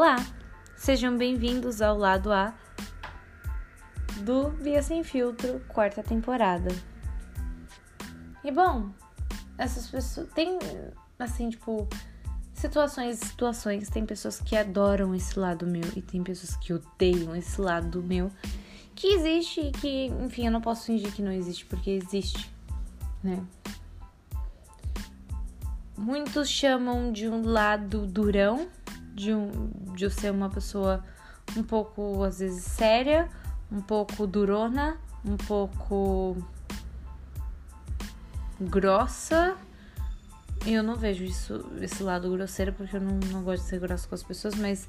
[0.00, 0.16] Olá,
[0.76, 2.54] sejam bem-vindos ao lado A
[4.24, 6.70] do Via Sem Filtro, quarta temporada.
[8.42, 8.88] E bom,
[9.58, 10.26] essas pessoas.
[10.32, 10.58] Tem,
[11.18, 11.86] assim, tipo,
[12.54, 13.90] situações e situações.
[13.90, 18.32] Tem pessoas que adoram esse lado meu e tem pessoas que odeiam esse lado meu.
[18.94, 22.50] Que existe e que, enfim, eu não posso fingir que não existe, porque existe,
[23.22, 23.44] né?
[25.94, 28.66] Muitos chamam de um lado durão,
[29.20, 31.04] de, um, de eu ser uma pessoa
[31.56, 33.28] um pouco, às vezes, séria,
[33.70, 36.36] um pouco durona, um pouco
[38.60, 39.56] grossa.
[40.64, 43.80] E eu não vejo isso, esse lado grosseiro, porque eu não, não gosto de ser
[43.80, 44.88] grossa com as pessoas, mas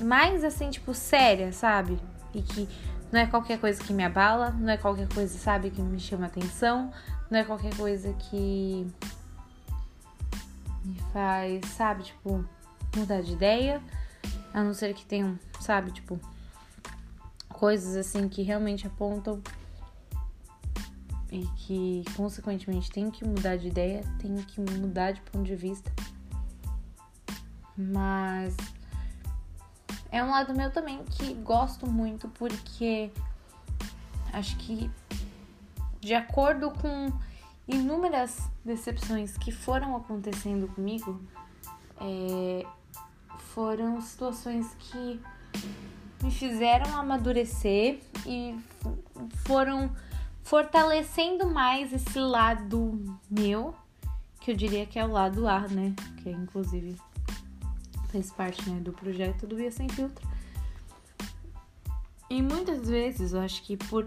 [0.00, 1.98] mais assim, tipo, séria, sabe?
[2.34, 2.68] E que
[3.10, 6.26] não é qualquer coisa que me abala, não é qualquer coisa, sabe, que me chama
[6.26, 6.92] atenção,
[7.30, 8.86] não é qualquer coisa que
[10.84, 12.44] me faz, sabe, tipo,
[12.98, 13.82] mudar de ideia,
[14.52, 16.18] a não ser que tenham, sabe, tipo,
[17.48, 19.40] coisas assim que realmente apontam
[21.30, 25.92] e que consequentemente tem que mudar de ideia, tem que mudar de ponto de vista.
[27.76, 28.56] Mas
[30.10, 33.10] é um lado meu também que gosto muito porque
[34.32, 34.90] acho que
[36.00, 37.12] de acordo com
[37.66, 41.20] inúmeras decepções que foram acontecendo comigo,
[42.00, 42.64] é,
[43.56, 45.18] foram situações que
[46.22, 48.54] me fizeram amadurecer e
[49.46, 49.90] foram
[50.44, 53.74] fortalecendo mais esse lado meu,
[54.40, 55.94] que eu diria que é o lado A, né?
[56.22, 57.00] Que inclusive
[58.10, 60.28] fez parte né, do projeto do Via Sem Filtro.
[62.28, 64.06] E muitas vezes eu acho que por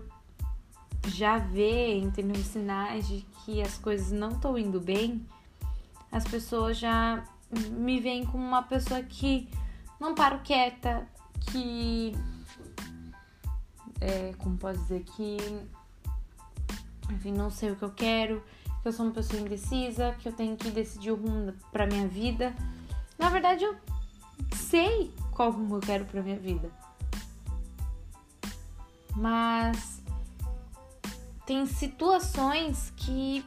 [1.07, 5.25] já ver, entender os sinais de que as coisas não estão indo bem,
[6.11, 7.23] as pessoas já
[7.71, 9.49] me veem como uma pessoa que
[9.99, 11.07] não paro quieta,
[11.51, 12.13] que.
[13.99, 15.03] É, como posso dizer?
[15.03, 15.37] Que.
[17.11, 18.43] Enfim, não sei o que eu quero,
[18.81, 22.07] que eu sou uma pessoa indecisa, que eu tenho que decidir o rumo pra minha
[22.07, 22.55] vida.
[23.17, 23.75] Na verdade, eu
[24.55, 26.71] sei qual rumo eu quero pra minha vida.
[29.15, 29.99] Mas.
[31.45, 33.43] Tem situações que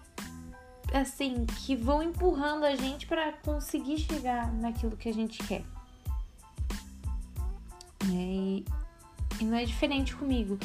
[0.92, 5.64] assim, que vão empurrando a gente para conseguir chegar naquilo que a gente quer.
[8.04, 8.14] Né?
[8.14, 8.64] E,
[9.40, 10.58] e não é diferente comigo.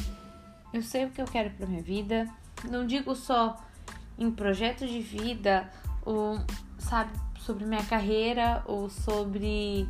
[0.73, 2.27] Eu sei o que eu quero para minha vida.
[2.69, 3.57] Não digo só
[4.17, 5.71] em projeto de vida
[6.03, 6.39] ou
[6.77, 9.87] sabe sobre minha carreira ou sobre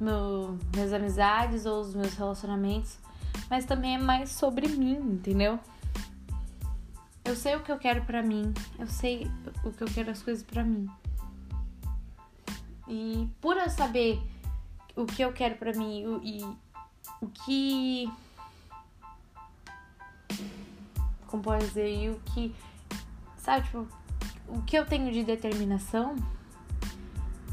[0.00, 2.98] meu, minhas amizades ou os meus relacionamentos,
[3.48, 5.60] mas também é mais sobre mim, entendeu?
[7.30, 8.52] Eu sei o que eu quero para mim.
[8.76, 9.30] Eu sei
[9.62, 10.90] o que eu quero as coisas para mim.
[12.88, 14.20] E por eu saber
[14.96, 16.42] o que eu quero para mim e,
[17.20, 18.10] o que
[21.28, 22.52] como pode dizer, e o que
[23.36, 23.86] sabe, tipo,
[24.48, 26.16] o que eu tenho de determinação,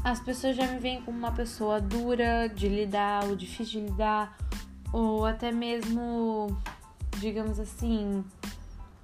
[0.02, 4.36] as pessoas já me veem como uma pessoa dura de lidar, ou difícil de lidar,
[4.92, 6.48] ou até mesmo,
[7.20, 8.24] digamos assim,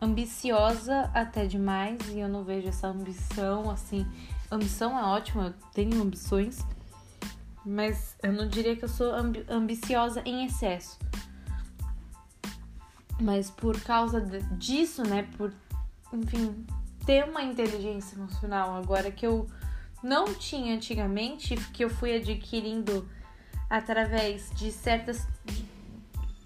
[0.04, 4.06] ambiciosa até demais e eu não vejo essa ambição assim.
[4.50, 6.64] Ambição é ótima, eu tenho ambições,
[7.64, 10.98] mas eu não diria que eu sou ambi ambiciosa em excesso.
[13.20, 14.20] Mas por causa
[14.56, 15.52] disso, né, por
[16.12, 16.64] enfim,
[17.04, 19.48] ter uma inteligência emocional agora que eu
[20.02, 23.08] não tinha antigamente, que eu fui adquirindo
[23.68, 25.26] através de certas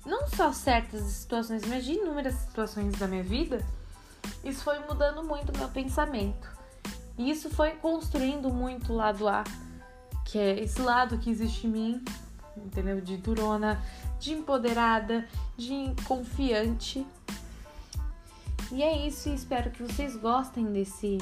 [0.09, 3.65] não só certas situações, mas de inúmeras situações da minha vida,
[4.43, 6.51] isso foi mudando muito o meu pensamento.
[7.19, 9.45] E isso foi construindo muito o lado A,
[10.25, 12.05] que é esse lado que existe em mim,
[12.57, 13.01] entendeu?
[13.01, 13.83] De durona,
[14.19, 17.07] de empoderada, de confiante.
[18.73, 21.19] E é isso, e espero que vocês gostem desse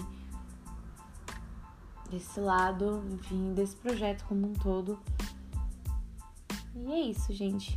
[2.11, 4.97] desse lado, enfim, desse projeto como um todo.
[6.75, 7.77] E é isso, gente.